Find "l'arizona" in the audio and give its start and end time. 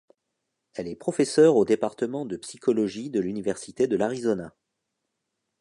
3.97-4.51